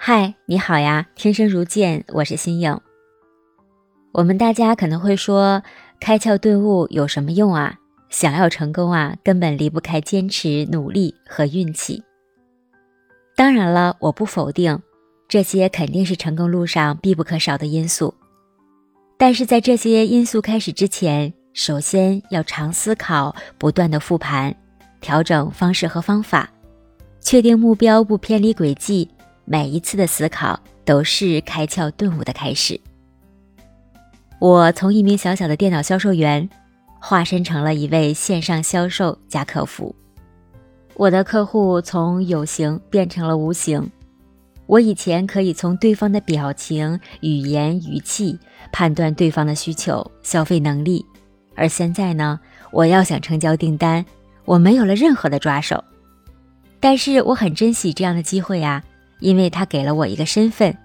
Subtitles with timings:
[0.00, 1.08] 嗨，你好呀！
[1.16, 2.80] 天生如剑，我是新颖。
[4.12, 5.60] 我们大家可能会说，
[5.98, 7.74] 开窍顿悟有什么用啊？
[8.08, 12.00] 想要成功啊，根本离不开坚持、努力和运气。
[13.34, 14.80] 当然了，我不否定，
[15.26, 18.14] 这些肯定是成功路上必不可少的因素。
[19.18, 24.54] 但是在这些因素开始之前，首先要常思考，不断的复盘，
[25.00, 26.48] 调整方式和方法，
[27.20, 29.10] 确定目标不偏离轨迹。
[29.50, 32.78] 每一次的思考都是开窍顿悟的开始。
[34.38, 36.46] 我从一名小小的电脑销售员，
[37.00, 39.96] 化身成了一位线上销售加客服。
[40.96, 43.90] 我的客户从有形变成了无形。
[44.66, 48.38] 我以前可以从对方的表情、语言、语气
[48.70, 51.02] 判断对方的需求、消费能力，
[51.54, 52.38] 而现在呢，
[52.70, 54.04] 我要想成交订单，
[54.44, 55.82] 我没有了任何的抓手。
[56.80, 58.84] 但是我很珍惜这样的机会呀。
[59.20, 60.76] 因为他给了我一个身份，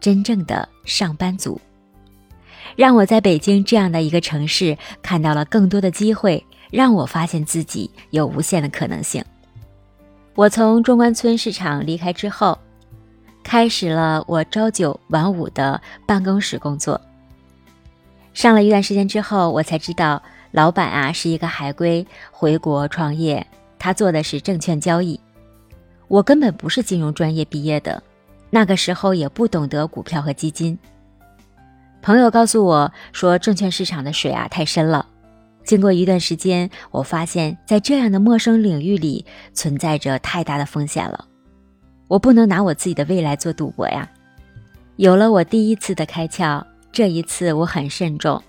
[0.00, 1.60] 真正的上班族，
[2.76, 9.24] 让我在北京这样的一个城市看到了更多的机会，让我发现自己有无限的可能性。
[10.34, 12.58] 我从中关村市场离开之后，
[13.42, 17.00] 开始了我朝九晚五的办公室工作。
[18.32, 23.44] 上了一段时间之后，我才知道老板啊是一个海归回国创业，
[23.78, 25.18] 他做的是证券交易。
[26.10, 28.02] 我根本不是金融专业毕业的，
[28.50, 30.76] 那个时候也不懂得股票和基金。
[32.02, 35.06] 朋友告诉我说，证券市场的水啊太深了。
[35.62, 41.26] 经过一段时间，我发现，在这样的陌生领域里，存在着太大的风险了。
[42.08, 44.10] 我不能拿我自己的未来做赌博呀。
[44.96, 48.42] 有了我第一次的开窍，这一次我很慎重。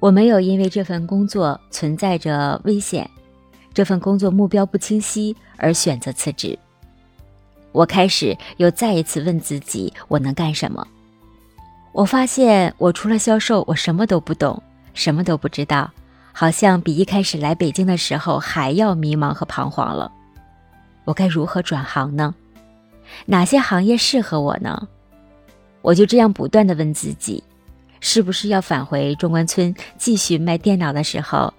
[0.00, 3.08] 我没有因为这份工作存在着危险，
[3.72, 6.58] 这份工作目标不清晰而选择辞职。
[7.74, 10.86] 我开始又再一次问自己：我能干什么？
[11.90, 14.62] 我发现我除了销售，我什么都不懂，
[14.94, 15.90] 什么都不知道，
[16.32, 20.12] 好像比一开始来北京的时候还要迷茫和彷徨了。
[21.04, 22.32] 我该如何转行呢？
[23.26, 24.86] 哪些行业适合我呢？
[25.82, 27.42] 我就这样不断的问自己：
[27.98, 31.52] 是不是要返回中关村继续卖电脑的时候，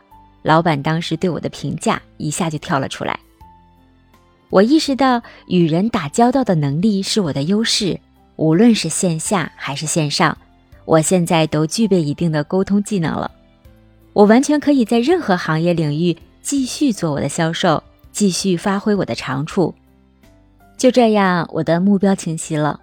[0.43, 3.19] 老板当时对我的评价一下就跳了出来。
[4.49, 7.99] 我意识到与人打交道的能力是我的优势，
[8.35, 10.37] 无论是线下还是线上，
[10.85, 13.29] 我现在都具备一定的沟通技能了。
[14.13, 19.73] 我完全可以在任何行业领域继续做我的销售，继续发挥我的长处。
[20.77, 22.79] 就这样，我的目标清晰了，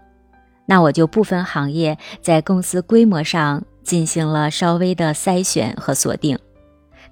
[0.66, 6.38] 那我就不分行业，在公司规模上进行了稍微的筛选和锁定，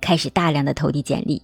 [0.00, 1.40] 开始大量的投递简历。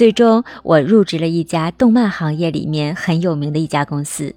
[0.00, 4.34] 最终，我入职了一家动漫行业里面很有名的一家公司。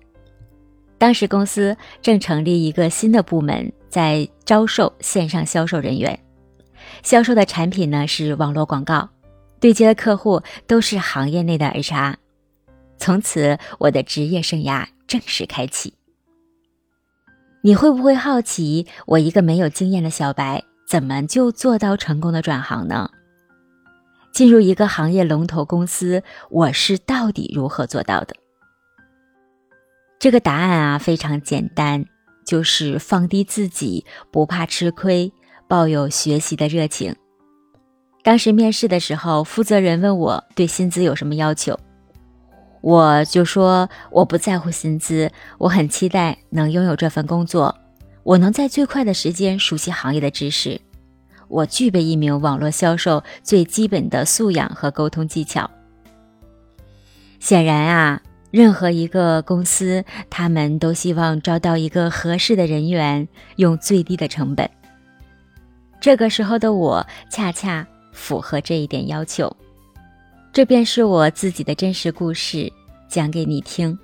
[0.97, 6.19] 当时公司正成立一个新的部门，在招收线上销售人员，
[7.01, 9.09] 销售的产品呢是网络广告，
[9.61, 12.15] 对接的客户都是行业内的 HR。
[12.97, 15.93] 从此，我的职业生涯正式开启。
[17.61, 23.09] 你会不会好奇，我一个没有经验的小白，怎么就做到成功的转行呢？
[24.33, 28.35] 进入一个行业龙头公司，我是到底如何做到的？
[30.19, 32.03] 这个答案啊非常简单，
[32.43, 35.31] 就是放低自己，不怕吃亏，
[35.67, 37.15] 抱有学习的热情。
[38.23, 41.79] 当时面试的时候，负责人问我对薪资有什么要求，
[42.81, 47.75] 我就说我不在乎薪资，我很期待能拥有这份工作，
[48.23, 50.81] 我能在最快的时间熟悉行业的知识。
[51.53, 55.69] 我具备一名网络销售最基本的素养和沟通技巧。
[57.39, 63.27] 显然啊，任何一个公司，他们都希望招到一个合适的人员，
[63.57, 64.67] 用最低的成本。
[66.01, 69.55] 这个时候的我，恰恰符合这一点要求。
[70.51, 72.71] 这便是我自己的真实故事，
[73.07, 73.95] 讲给你听。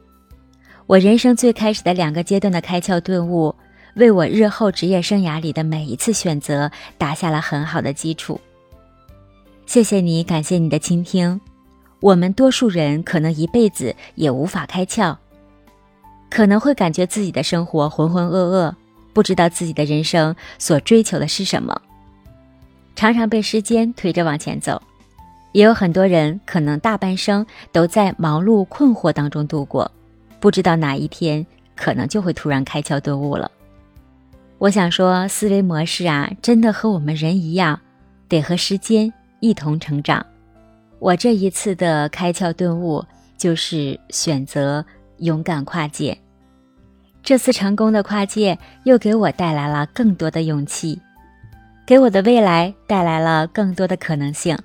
[0.86, 3.56] 我人生最开始的两个阶段的开窍顿悟。
[3.96, 8.40] 为我日后职业生涯里的每一次选择打下了很好的基础。
[9.66, 11.40] 谢谢你，感谢你的倾听。
[12.00, 15.18] 我们多数人可能一辈子也无法开窍，
[16.30, 18.74] 可能会感觉自己的生活浑浑噩噩，
[19.12, 21.82] 不知道自己的人生所追求的是什么，
[22.96, 24.82] 常常被时间推着往前走。
[25.52, 29.92] 也有很多人可能大半生都在忙碌困惑当中度过，
[30.40, 31.46] 不知道哪一天
[31.76, 33.52] 可能就会突然开窍顿悟了。
[34.60, 37.80] 我想说，思维模式啊，真的和我们人一样，
[38.28, 40.26] 得和时间一同成长。
[41.00, 43.02] 我这一次的开窍顿悟，
[43.38, 44.86] 就是选择
[45.20, 46.18] 勇敢跨界。
[47.24, 51.02] 这次成功的跨界又给我带来了更多的勇气，
[51.86, 54.58] 给我的未来带来了更多的可能性。